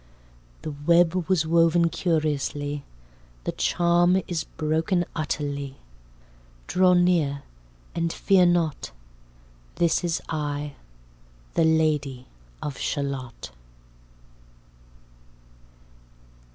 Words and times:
"The 0.63 0.71
web 0.87 1.29
was 1.29 1.45
woven 1.45 1.89
curiously 1.89 2.83
The 3.43 3.51
charm 3.51 4.19
is 4.27 4.45
broken 4.45 5.05
utterly, 5.15 5.75
Draw 6.65 6.93
near 6.95 7.43
and 7.93 8.11
fear 8.11 8.47
not– 8.47 8.89
this 9.75 10.03
is 10.03 10.19
I, 10.27 10.73
The 11.53 11.65
Lady 11.65 12.25
of 12.63 12.79
Shalott. 12.79 13.51